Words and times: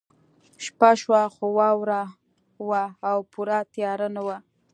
شپه 0.65 0.89
شوه 1.01 1.21
خو 1.35 1.45
واوره 1.57 2.01
وه 2.67 2.83
او 3.09 3.19
پوره 3.31 3.59
تیاره 3.73 4.07
نه 4.15 4.21
وه 4.25 4.37